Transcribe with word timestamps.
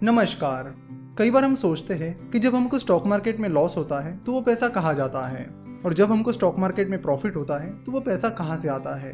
नमस्कार। 0.00 0.74
कई 1.18 1.30
बार 1.30 1.44
हम 1.44 1.54
सोचते 1.54 1.94
हैं 1.94 2.30
कि 2.30 2.38
जब 2.38 2.54
हमको 2.54 2.78
स्टॉक 2.78 3.06
मार्केट 3.06 3.40
में 3.40 3.48
लॉस 3.48 3.76
होता 3.76 4.00
है 4.00 4.16
तो 4.16 4.32
वो 4.32 4.40
पैसा 4.40 4.68
कहाँ 4.68 4.94
जाता 4.94 5.26
है? 5.26 5.44
और 5.84 5.94
जब 5.94 6.10
हमको 6.10 6.32
स्टॉक 6.32 6.58
मार्केट 6.58 6.88
में 6.88 7.00
प्रॉफिट 7.02 7.36
होता 7.36 7.58
है 7.58 7.70
तो 7.84 7.92
वो 7.92 8.00
पैसा 8.00 8.28
कहाँ 8.30 8.56
से 8.56 8.68
आता 8.68 8.94
है? 8.96 9.12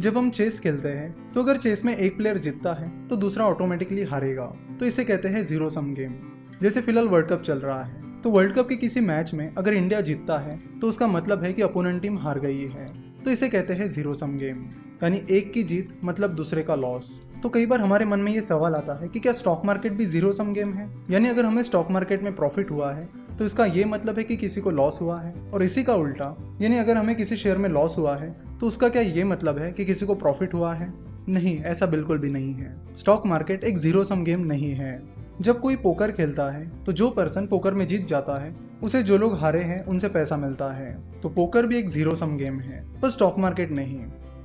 जब 0.00 0.16
हम 0.18 0.30
चेस 0.30 0.60
खेलते 0.60 0.88
हैं 0.88 1.32
तो 1.32 1.42
अगर 1.42 1.56
चेस 1.56 1.84
में 1.84 1.96
एक 1.96 2.16
प्लेयर 2.16 2.38
जीतता 2.38 2.72
है 2.72 2.88
तो 3.08 3.16
दूसरा 3.16 3.46
ऑटोमेटिकली 3.46 4.04
हारेगा। 4.04 4.46
तो 4.80 4.86
इसे 4.86 5.04
कहते 5.04 5.28
हैं 5.28 5.44
ज़ीरो 5.46 5.68
सम 5.70 5.92
गेम 5.94 6.14
जैसे 6.62 6.80
फ़िलहाल 6.80 7.08
वर्ल्ड 7.08 7.28
कप 7.28 7.42
चल 7.42 7.58
रहा 7.58 7.82
है 7.82 8.02
तो 8.22 8.30
वर्ल्ड 8.30 8.54
कप 8.54 8.68
के 8.68 8.76
किसी 8.76 9.00
मैच 9.00 9.34
में 9.34 9.52
अगर 9.54 9.74
इंडिया 9.74 10.00
जीतता 10.00 10.38
है 10.38 10.58
तो 10.80 10.88
उसका 10.88 11.06
मतलब 11.06 11.42
है 11.42 11.52
कि 11.52 11.62
अपोनेंट 11.62 12.02
टीम 12.02 12.18
हार 12.18 12.38
गई 12.40 12.64
है। 12.66 12.86
तो 13.22 13.30
इसे 13.30 13.48
कहते 13.48 13.74
हैं 13.74 13.90
ज़ीरो 13.90 14.14
सम 14.14 14.36
गेम 14.38 14.64
यानी 15.02 15.20
एक 15.30 15.52
की 15.52 15.62
जीत 15.62 15.98
मतलब 16.04 16.34
दूसरे 16.34 16.62
का 16.62 16.74
लॉस 16.74 17.20
तो 17.44 17.48
कई 17.48 17.66
बार 17.66 17.80
हमारे 17.80 18.04
मन 18.04 18.18
में 18.18 18.32
ये 18.32 18.40
सवाल 18.40 18.74
आता 18.74 18.92
है 19.00 19.08
कि 19.08 19.20
क्या 19.20 19.32
स्टॉक 19.32 19.64
मार्केट 19.64 19.92
भी 19.92 20.04
ज़ीरो 20.06 20.30
सम 20.32 20.52
गेम 20.52 20.72
है? 20.72 20.88
यानी 21.10 21.28
अगर 21.28 21.44
हमें 21.44 21.62
स्टॉक 21.62 21.90
मार्केट 21.90 22.22
में 22.22 22.34
प्रॉफिट 22.36 22.70
हुआ 22.70 22.92
है 22.92 23.08
तो 23.38 23.44
इसका 23.46 23.64
ये 23.66 23.84
मतलब 23.84 24.18
है 24.18 24.24
कि 24.24 24.36
किसी 24.36 24.60
को 24.60 24.70
लॉस 24.70 25.00
हुआ 25.00 25.20
है। 25.20 25.32
और 25.50 25.62
इसी 25.62 25.82
का 25.84 25.94
उल्टा, 25.94 26.36
यानी 26.60 26.78
अगर 26.78 26.96
हमें 26.96 27.14
किसी 27.16 27.36
शेयर 27.36 27.58
में 27.58 27.68
लॉस 27.68 27.98
हुआ 27.98 28.16
है 28.16 28.30
तो 28.60 28.66
उसका 28.66 28.88
क्या 28.88 29.02
ये 29.02 29.24
मतलब 29.24 29.58
है 29.58 29.70
कि 29.72 29.84
किसी 29.84 30.06
को 30.06 30.14
प्रॉफिट 30.14 30.54
हुआ 30.54 30.72
है? 30.74 30.92
नहीं, 31.28 31.58
ऐसा 31.58 31.86
बिल्कुल 31.86 32.18
भी 32.18 32.30
नहीं 32.30 32.54
है। 32.54 32.74
स्टॉक 32.96 33.26
मार्केट 33.26 33.64
एक 33.64 33.78
ज़ीरो 33.78 34.04
सम 34.04 34.24
गेम 34.24 34.46
नहीं 34.46 34.72
है। 34.72 35.02
जब 35.40 35.60
कोई 35.60 35.76
पोकर 35.76 36.12
खेलता 36.12 36.50
है 36.50 36.66
तो 36.84 36.92
जो 36.92 37.10
पर्सन 37.12 37.46
पोकर 37.46 37.74
में 37.74 37.86
जीत 37.86 38.08
जाता 38.08 38.38
है, 38.38 38.54
उसे 38.82 39.02
जो 39.02 39.18
लोग 39.18 39.38
हारे 39.38 39.62
हैं, 39.62 39.84
उनसे 39.84 40.08
पैसा 40.08 40.36
मिलता 40.38 40.72
है। 40.72 40.92
तो 41.22 41.28
पोकर 41.30 41.66
भी 41.66 41.78
एक 41.78 41.90
ज़ीरो 41.90 42.14
सम 42.14 42.36
गेम 42.36 42.60
है, 42.60 42.84
पर 43.02 43.10
स्टॉक 43.10 43.38
मार्केट 43.38 43.70
नहीं। 43.72 44.04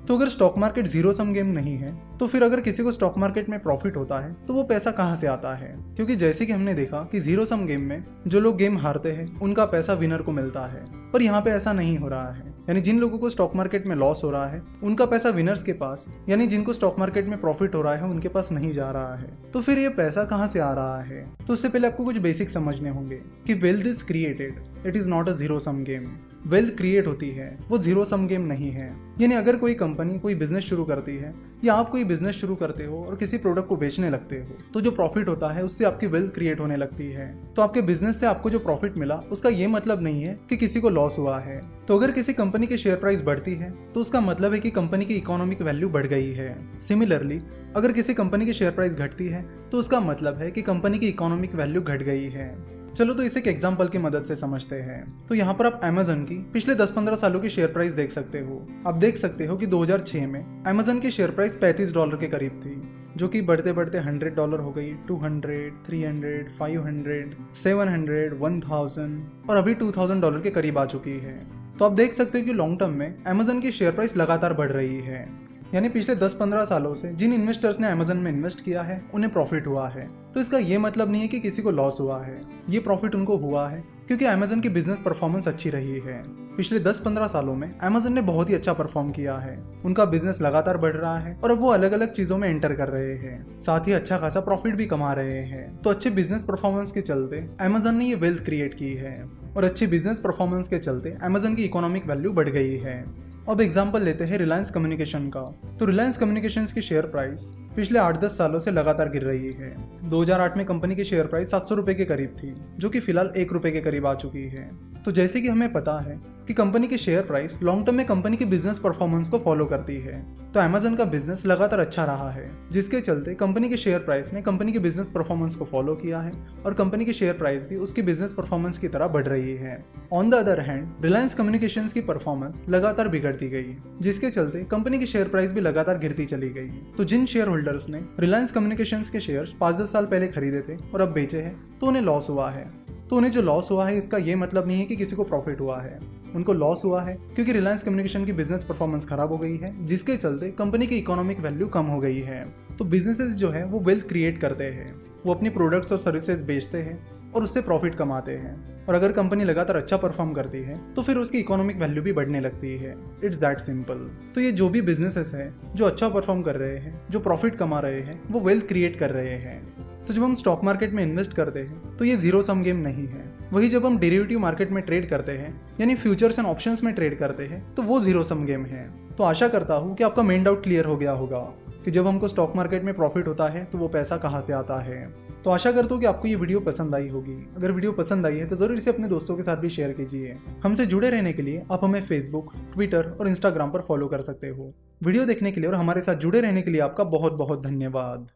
तो 0.09 0.17
अगर 0.17 0.27
stock 0.27 0.57
market 0.57 0.87
zero 0.87 1.13
sum 1.13 1.33
game 1.33 1.47
नहीं 1.47 1.77
है 1.77 2.17
तो 2.17 2.27
फिर 2.27 2.43
अगर 2.43 2.59
किसी 2.59 2.83
को 2.83 2.91
स्टॉक 2.91 3.17
मार्केट 3.17 3.49
में 3.49 3.59
प्रॉफिट 3.59 3.97
होता 3.97 4.19
है 4.19 4.35
तो 4.47 4.53
वो 4.53 4.63
पैसा 4.63 4.91
कहाँ 4.91 5.15
से 5.15 5.27
आता 5.27 5.55
है? 5.55 5.75
क्योंकि 5.95 6.15
जैसे 6.15 6.45
कि 6.45 6.53
हमने 6.53 6.73
देखा 6.73 7.09
कि 7.11 7.19
ज़ीरो 7.19 7.45
सम 7.45 7.65
गेम 7.65 7.81
में 7.81 8.03
जो 8.27 8.39
लोग 8.39 8.57
गेम 8.57 8.77
हारते 8.77 9.11
हैं, 9.11 9.39
उनका 9.39 9.65
पैसा 9.65 9.93
विनर 9.93 10.21
को 10.21 10.31
मिलता 10.31 10.61
है। 10.61 10.85
पर 11.13 11.21
यहाँ 11.21 11.41
पे 11.41 11.49
ऐसा 11.49 11.73
नहीं 11.73 11.97
हो 11.97 12.07
रहा 12.07 12.31
है। 12.31 12.49
यानी 12.49 12.81
जिन 12.81 12.99
लोगों 12.99 13.19
को 13.19 13.29
स्टॉक 13.29 13.55
मार्केट 13.55 13.87
में 13.87 13.95
लॉस 13.95 14.23
हो 14.23 14.31
रहा 14.31 14.47
है, 14.47 14.61
उनका 14.83 15.05
पैसा 15.05 15.29
विनर्स 15.29 15.63
के 15.63 15.73
पास, 15.73 16.05
यानी 16.29 16.47
जिनको 16.47 16.73
स्टॉक 16.73 16.99
मार्केट 16.99 17.27
में 17.27 17.41
प्रॉफिट 17.41 17.75
हो 17.75 17.81
रहा 17.81 17.95
है, 17.95 18.03
उनके 18.03 18.27
पास 18.27 18.51
नहीं 18.51 18.71
जा 18.71 18.91
रहा 18.91 19.15
है। 19.15 19.37
तो 19.53 19.61
फिर 19.61 19.77
ये 19.77 19.89
पैसा 19.89 20.23
कहाँ 20.23 20.47
से 20.47 20.59
आ 20.59 20.71
रहा 20.71 21.01
है? 21.01 21.29
तो 21.47 21.53
उससे 21.53 21.69
पहले 21.69 21.87
आपको 21.87 22.05
कुछ 22.05 22.17
बेसिक 22.17 22.49
समझने 22.49 22.89
होंगे 22.89 23.21
कि 23.47 23.53
wealth 23.53 23.87
is 23.87 24.05
created 24.05 24.78
it 24.85 24.95
is 24.95 25.09
not 25.09 25.29
a 25.29 25.33
zero 25.33 25.59
sum 25.59 25.83
game 25.83 26.09
wealth 26.47 26.75
create 26.77 27.07
होती 27.07 27.29
है, 27.29 27.57
वो 27.69 27.77
ज़ीरो 27.77 28.03
सम 28.05 28.25
गेम 28.27 28.41
नहीं 28.41 28.69
है। 28.71 28.87
यानी 29.21 29.35
अगर 29.35 29.55
कोई 29.55 29.73
कंपनी 29.73 30.19
कोई 30.19 30.35
बिज़नेस 30.35 30.63
शुरू 30.63 30.83
करती 30.85 31.15
है, 31.15 31.33
या 31.63 31.73
आप 31.73 31.89
कोई 31.89 32.03
बिज़नेस 32.03 32.35
शुरू 32.35 32.55
करते 32.55 32.85
हो 32.85 32.99
और 32.99 33.15
किसी 33.15 33.37
प्रोडक्ट 33.37 33.67
को 33.67 33.75
बेचने 33.75 34.09
लगते 34.09 34.35
हो 34.35 34.57
तो 34.73 34.81
जो 34.81 34.91
प्रॉफिट 34.91 35.27
होता 35.29 35.47
है, 35.47 35.63
उससे 35.63 35.85
आपकी 35.85 36.07
वेल्थ 36.07 36.33
क्रिएट 36.33 36.59
होने 36.59 36.77
लगती 36.77 37.09
है। 37.11 37.27
तो 37.55 37.61
आपके 37.61 37.81
बिज़नेस 37.81 38.19
से 38.19 38.25
आपको 38.25 38.49
जो 38.49 38.59
प्रॉफिट 38.59 38.97
मिला, 38.97 39.15
उसका 39.31 39.49
ये 39.49 39.67
मतलब 39.67 40.01
नहीं 40.01 40.23
है 40.23 40.39
कि 40.49 40.57
किसी 40.57 40.81
को 40.81 40.89
लॉस 40.89 41.17
हुआ 41.19 41.39
है। 41.39 41.61
तो 41.87 41.97
अगर 41.97 42.11
किसी 42.11 42.33
कंपनी 42.33 42.67
की 42.67 42.77
शेयर 42.77 42.97
प्राइस 42.97 43.21
बढ़ती 43.23 43.55
है 43.55 43.71
तो 43.93 43.99
उसका 43.99 44.21
मतलब 44.21 44.53
है 44.53 44.59
कि 44.59 44.71
कंपनी 44.71 45.05
की 45.05 45.15
इकोनॉमिक 45.15 45.61
वैल्यू 45.61 45.89
बढ़ 45.89 46.07
गई 46.07 46.31
है। 46.33 46.55
सिमिलरली 46.81 47.41
अगर 47.75 47.91
किसी 47.91 48.13
कंपनी 48.13 48.45
की 48.45 48.53
शेयर 48.53 48.71
प्राइस 48.71 48.95
घटती 48.95 49.27
है 49.27 49.45
तो 49.71 49.77
उसका 49.77 49.99
मतलब 50.01 50.37
है 50.37 50.51
कि 50.51 50.61
कंपनी 50.63 50.99
की 50.99 51.07
इकोनॉमिक 51.07 51.55
वैल्यू 51.55 51.81
घट 51.81 52.03
गई 52.03 52.29
है। 52.29 52.78
चलो 52.95 53.13
तो 53.13 53.23
इसे 53.23 53.39
एक 53.39 53.47
एग्ज़ाम्पल 53.47 53.87
की 53.87 53.97
मदद 53.97 54.23
से 54.23 54.35
समझते 54.35 54.75
हैं। 54.75 55.25
तो 55.27 55.35
यहाँ 55.35 55.53
पर 55.53 55.65
आप 55.65 55.81
अमेजन 55.83 56.23
की 56.23 56.35
पिछले 56.53 56.75
10-15 56.75 57.15
सालों 57.15 57.39
की 57.39 57.49
शेयर 57.49 57.67
प्राइस 57.67 57.93
देख 57.93 58.11
सकते 58.11 58.39
हो। 58.39 58.67
आप 58.87 58.95
देख 58.95 59.17
सकते 59.17 59.45
हो 59.45 59.57
कि 59.57 59.67
2006 59.67 60.27
में 60.27 60.63
अमेजन 60.67 60.99
की 60.99 61.11
शेयर 61.11 61.31
प्राइस 61.31 61.59
35 61.59 61.93
डॉलर 61.93 62.15
के 62.15 62.27
करीब 62.27 62.59
थी 62.65 62.81
जो 63.17 63.27
कि 63.27 63.41
बढ़ते 63.41 63.71
बढ़ते 63.73 63.99
100 63.99 64.35
डॉलर 64.35 64.59
हो 64.59 64.71
गई 64.71 64.91
200, 65.07 65.59
300, 65.85 66.33
500, 66.59 67.35
700, 67.63 68.33
1000 68.41 69.49
और 69.49 69.57
अभी 69.57 69.75
2000 69.75 70.21
डॉलर 70.21 70.41
के 70.41 70.49
करीब 70.49 70.77
आ 70.77 70.85
चुकी 70.85 71.17
है। 71.19 71.37
तो 71.79 71.85
आप 71.85 71.91
देख 71.91 72.13
सकते 72.13 72.39
हो 72.39 72.45
कि 72.45 72.53
लॉन्ग 72.53 72.79
टर्म 72.79 72.93
में 72.93 73.23
अमेजन 73.25 73.59
की 73.59 73.71
शेयर 73.71 73.91
प्राइस 73.91 74.17
लगातार 74.17 74.53
बढ़ 74.53 74.71
रही 74.71 74.99
है। 75.01 75.48
यानी 75.73 75.89
पिछले 75.89 76.15
10-15 76.15 76.65
सालों 76.65 76.93
से 76.95 77.11
जिन 77.13 77.33
इन्वेस्टर्स 77.33 77.79
ने 77.79 77.87
अमेजन 77.87 78.17
में 78.17 78.31
इन्वेस्ट 78.31 78.63
किया 78.63 78.81
है, 78.81 79.01
उन्हें 79.13 79.31
प्रॉफिट 79.33 79.67
हुआ 79.67 79.87
है। 79.89 80.07
तो 80.33 80.39
इसका 80.39 80.57
ये 80.57 80.77
मतलब 80.77 81.11
नहीं 81.11 81.21
है 81.21 81.27
कि 81.27 81.39
किसी 81.39 81.61
को 81.61 81.71
लॉस 81.71 81.99
हुआ 81.99 82.21
है। 82.23 82.41
ये 82.69 82.79
प्रॉफिट 82.79 83.15
उनको 83.15 83.35
हुआ 83.37 83.67
है 83.69 83.83
क्योंकि 84.07 84.25
अमेजन 84.25 84.61
की 84.61 84.69
बिज़नेस 84.69 84.99
परफॉर्मेंस 84.99 85.47
अच्छी 85.47 85.69
रही 85.69 85.99
है। 85.99 86.21
पिछले 86.57 86.79
10-15 86.79 87.27
सालों 87.27 87.55
में 87.55 87.77
अमेजन 87.79 88.13
ने 88.13 88.21
बहुत 88.21 88.49
ही 88.49 88.55
अच्छा 88.55 88.73
परफॉर्म 88.73 89.11
किया 89.11 89.35
है। 89.35 89.55
उनका 89.85 90.05
बिज़नेस 90.05 90.41
लगातार 90.41 90.77
बढ़ 90.77 90.95
रहा 90.95 91.17
है 91.19 91.35
और 91.43 91.51
अब 91.51 91.59
वो 91.59 91.69
अलग 91.69 91.91
अलग 91.91 92.11
चीज़ों 92.11 92.37
में 92.37 92.47
एंटर 92.49 92.73
कर 92.73 92.89
रहे 92.89 93.13
हैं। 93.13 93.59
साथ 93.59 93.87
ही 93.87 93.93
अच्छा 93.93 94.17
खासा 94.17 94.39
प्रॉफिट 94.39 94.75
भी 94.75 94.85
कमा 94.85 95.13
रहे 95.13 95.39
हैं। 95.43 95.75
तो 95.77 95.89
अच्छे 95.89 96.09
बिज़नेस 96.09 96.43
परफॉर्मेंस 96.43 96.91
के 96.91 97.01
चलते 97.01 97.45
अमेजन 97.61 97.95
ने 97.95 98.05
ये 98.05 98.15
वेल्थ 98.15 98.43
क्रिएट 98.45 98.73
की 98.73 98.93
है 98.93 99.15
और 99.57 99.63
अच्छी 99.63 99.87
बिज़नेस 99.87 100.19
परफॉर्मेंस 100.19 100.67
के 100.67 100.79
चलते 100.79 101.15
अमेजन 101.23 101.55
की 101.55 101.63
इकोनॉमिक 101.63 102.07
वैल्यू 102.07 102.31
बढ़ 102.31 102.49
गई 102.49 102.75
है। 102.77 103.03
अब 103.49 103.61
एग्ज़ाम्पल 103.61 104.01
लेते 104.01 104.23
हैं 104.23 104.37
रिलायंस 104.37 104.69
कम्युनिकेशन 104.69 105.29
का। 105.29 105.41
तो 105.79 105.85
रिलायंस 105.85 106.17
कम्युनिकेशन 106.17 106.65
की 106.65 106.81
शेयर 106.81 107.05
प्राइस 107.05 107.51
पिछले 107.75 107.99
आठ 107.99 108.19
दस 108.21 108.37
सालों 108.37 108.59
से 108.59 108.71
लगातार 108.71 109.09
गिर 109.09 109.23
रही 109.23 109.53
है। 109.53 109.73
2008 110.09 110.57
में 110.57 110.65
कंपनी 110.65 110.95
की 110.95 111.03
शेयर 111.03 111.27
प्राइस 111.27 111.51
सात 111.51 111.65
सौ 111.65 111.75
के 111.75 112.05
करीब 112.05 112.35
थी, 112.43 112.53
जो 112.79 112.89
कि 112.89 112.99
फ़िलहाल 112.99 113.31
एक 113.37 113.53
रुपए 113.53 113.71
के 113.71 113.81
करीब 113.81 114.05
आ 114.05 114.13
चुकी 114.13 114.43
है। 114.43 114.69
तो 115.05 115.11
जैसे 115.11 115.41
कि 115.41 115.47
हमें 115.47 115.73
पता 115.73 115.99
है 115.99 116.19
कि 116.49 116.53
कंपनी 116.53 116.87
की 116.87 116.97
शेयर 116.97 117.21
प्राइस 117.21 117.57
लॉन्ग 117.63 117.85
टर्म 117.85 117.95
में 117.95 118.05
कंपनी 118.05 118.37
की 118.37 118.45
बिज़नेस 118.45 118.79
परफॉर्मेंस 118.79 119.27
को 119.29 119.39
फॉलो 119.39 119.65
करती 119.65 119.95
है। 119.95 120.21
तो 120.53 120.59
अमेजन 120.59 120.95
का 120.95 121.05
बिज़नेस 121.05 121.45
लगातार 121.45 121.79
अच्छा 121.79 122.05
रहा 122.05 122.29
है, 122.31 122.49
जिसके 122.71 123.01
चलते 123.01 123.33
कंपनी 123.33 123.69
के 123.69 123.77
शेयर 123.77 123.99
प्राइस 123.99 124.33
ने 124.33 124.41
कंपनी 124.41 124.71
की 124.71 124.79
बिज़नेस 124.79 125.09
परफॉर्मेंस 125.09 125.55
को 125.55 125.65
फॉलो 125.65 125.95
किया 125.95 126.19
है 126.19 126.31
और 126.65 126.73
कंपनी 126.73 127.05
की 127.05 127.13
शेयर 127.13 127.33
प्राइस 127.33 127.67
भी 127.67 127.75
उसकी 127.77 128.01
बिज़नेस 128.01 128.33
परफॉर्मेंस 128.33 128.77
की 128.77 128.87
तरह 128.87 129.07
बढ़ 129.07 129.27
रही 129.27 129.55
है। 129.55 129.77
On 130.13 130.29
the 130.29 130.35
other 130.35 130.59
hand 130.61 131.05
Reliance 131.05 131.35
communication 131.35 131.87
की 131.87 132.01
परफॉर्मेंस 132.01 132.61
लगातार 132.69 133.07
बिगड़ती 133.07 133.49
गई, 133.49 133.75
जिसके 134.01 134.29
चलते 134.29 134.63
कंपनी 134.63 134.99
की 134.99 135.05
शेयर 135.05 135.27
प्राइस 135.27 135.53
भी 135.53 135.61
लगातार 135.61 135.99
गिरती 135.99 136.25
चली 136.25 136.49
गई। 136.49 136.67
तो 136.97 137.03
जिन 137.03 137.25
शेयर 137.25 137.47
होल्डर्स 137.47 137.89
ने 137.89 138.01
रिलायंस 138.19 138.51
कम्युनिकेशन 138.51 139.03
के 139.11 139.19
शेयर 139.19 139.55
पाँच 139.61 139.75
दस 139.75 139.91
साल 139.91 140.05
पहले 140.05 140.27
खरीदे 140.29 140.63
थे 140.69 140.77
और 140.93 141.01
अब 141.01 141.13
बेचे 141.13 141.41
हैं 141.41 141.57
तो 141.79 141.87
उन्हें 141.87 142.03
लॉस 142.03 142.29
हुआ 142.29 142.49
है। 142.49 142.78
तो 143.09 143.15
उन्हें 143.15 143.31
जो 143.31 143.41
लॉस 143.41 143.71
हुआ 143.71 143.87
है, 143.87 143.97
इसका 143.97 144.17
ये 144.17 144.35
मतलब 144.35 144.67
नहीं 144.67 144.79
है 144.79 144.85
कि 144.85 144.95
किसी 144.95 145.15
को 145.15 145.23
प्रॉफिट 145.23 145.59
हुआ 145.59 145.79
है। 145.81 145.99
उनको 146.35 146.53
लॉस 146.53 146.81
हुआ 146.85 147.01
है 147.01 147.17
क्योंकि 147.35 147.51
रिलायंस 147.51 147.83
कम्युनिकेशन 147.83 148.25
की 148.25 148.33
बिज़नेस 148.33 148.63
परफॉर्मेंस 148.63 149.05
खराब 149.05 149.31
हो 149.31 149.37
गई 149.37 149.57
है, 149.57 149.85
जिसके 149.85 150.17
चलते 150.17 150.49
कंपनी 150.51 150.87
की 150.87 150.97
इकोनॉमिक 150.97 151.39
वैल्यू 151.39 151.67
कम 151.67 151.85
हो 151.85 151.99
गई 151.99 152.19
है। 152.19 152.45
तो 152.79 152.85
बिजनेसेस 152.85 153.33
जो 153.33 153.49
है, 153.49 153.65
वो 153.65 153.79
वेल्थ 153.79 154.07
क्रिएट 154.07 154.37
करते 154.37 154.63
हैं। 154.63 154.93
वो 155.25 155.33
अपनी 155.33 155.49
प्रोडक्ट्स 155.49 155.91
और 155.91 155.97
सर्विसेज़ 155.97 156.43
बेचते 156.45 156.77
हैं 156.77 157.31
और 157.33 157.43
उससे 157.43 157.61
प्रॉफिट 157.61 157.95
कमाते 157.95 158.31
हैं। 158.31 158.85
और 158.85 158.95
अगर 158.95 159.11
कंपनी 159.11 159.43
लगातार 159.43 159.75
अच्छा 159.75 159.97
परफॉर्म 159.97 160.31
करती 160.33 160.57
है 160.57 160.79
तो 160.93 161.01
फिर 161.01 161.17
उसकी 161.17 161.37
इकोनॉमिक 161.37 161.77
वैल्यू 161.77 162.03
भी 162.03 162.13
बढ़ने 162.13 162.39
लगती 162.39 162.75
है। 162.77 162.95
इट्स 163.23 163.37
दैट 163.37 163.59
सिंपल 163.59 164.09
तो 164.35 164.41
ये 164.41 164.51
जो 164.51 164.69
भी 164.69 164.81
बिजनेसेस 164.81 165.31
हैं, 165.33 165.53
जो 165.75 165.85
अच्छा 165.85 166.09
परफॉर्म 166.09 166.41
कर 166.41 166.55
रहे 166.55 166.77
हैं, 166.77 167.01
जो 167.11 167.19
प्रॉफिट 167.19 167.55
कमा 167.55 167.79
रहे 167.79 167.99
हैं, 168.01 168.21
वो 168.29 168.39
वेल्थ 168.39 168.67
क्रिएट 168.67 168.95
कर 168.95 169.11
रहे 169.11 169.35
हैं। 169.35 169.78
तो 170.07 170.13
जब 170.13 170.23
हम 170.23 170.33
स्टॉक 170.35 170.63
मार्केट 170.63 170.93
में 170.93 171.03
इन्वेस्ट 171.03 171.33
करते 171.33 171.59
हैं 171.61 171.97
तो 171.97 172.05
ये 172.05 172.15
ज़ीरो 172.17 172.41
सम 172.41 172.61
गेम 172.63 172.77
नहीं 172.79 173.07
है। 173.07 173.27
वही 173.53 173.69
जब 173.69 173.85
हम 173.85 173.97
डेरिवेटिव 173.99 174.39
मार्केट 174.39 174.71
में 174.71 174.81
ट्रेड 174.83 175.09
करते 175.09 175.31
हैं, 175.31 175.53
यानी 175.81 175.95
फ्यूचर्स 175.95 176.39
एंड 176.39 176.47
ऑप्शंस 176.47 176.83
में 176.83 176.93
ट्रेड 176.95 177.17
करते 177.17 177.45
हैं 177.45 177.63
तो 177.75 177.83
वो 177.83 177.99
ज़ीरो 178.01 178.23
सम 178.23 178.45
गेम 178.45 178.65
है। 178.65 178.89
तो 179.17 179.23
आशा 179.23 179.47
करता 179.47 179.75
हूँ 179.75 179.95
कि 179.95 180.03
आपका 180.03 180.23
मेन 180.23 180.43
डाउट 180.43 180.63
क्लियर 180.63 180.85
हो 180.85 180.97
गया 180.97 181.11
होगा 181.13 181.39
कि 181.85 181.91
जब 181.91 182.07
हमको 182.07 182.27
स्टॉक 182.27 182.55
मार्केट 182.55 182.83
में 182.83 182.93
प्रॉफिट 182.93 183.27
होता 183.27 183.47
है 183.47 183.63
तो 183.65 183.77
वो 183.77 183.87
पैसा 183.87 184.17
कहाँ 184.17 184.41
से 184.41 184.53
आता 184.53 184.79
है। 184.81 185.03
तो 185.43 185.49
आशा 185.49 185.71
करता 185.71 185.93
हूँ 185.93 185.99
कि 186.01 186.07
आपको 186.07 186.27
ये 186.27 186.35
वीडियो 186.35 186.59
पसंद 186.59 186.95
आई 186.95 187.07
होगी। 187.09 187.35
अगर 187.57 187.71
वीडियो 187.71 187.91
पसंद 187.91 188.25
आई 188.25 188.37
है 188.37 188.47
तो 188.47 188.55
ज़रूर 188.55 188.77
इसे 188.77 188.89
अपने 188.89 189.07
दोस्तों 189.07 189.35
के 189.35 189.43
साथ 189.43 189.57
भी 189.57 189.69
शेयर 189.69 189.91
कीजिए। 189.91 190.37
हमसे 190.63 190.85
जुड़े 190.85 191.09
रहने 191.09 191.33
के 191.33 191.41
लिए 191.41 191.63
आप 191.71 191.83
हमें 191.83 192.01
फेसबुक 192.01 192.51
ट्विटर 192.73 193.09
और 193.11 193.27
इंस्टाग्राम 193.27 193.71
पर 193.71 193.81
फॉलो 193.81 194.07
कर 194.07 194.21
सकते 194.21 194.49
हो। 194.49 194.73
वीडियो 195.01 195.25
देखने 195.25 195.51
के 195.51 195.61
लिए 195.61 195.69
और 195.69 195.75
हमारे 195.75 196.01
साथ 196.01 196.15
जुड़े 196.17 196.41
रहने 196.41 196.61
के 196.61 196.71
लिए 196.71 196.81
आपका 196.81 197.03
बहुत 197.05 197.33
बहुत 197.33 197.63
धन्यवाद। 197.63 198.27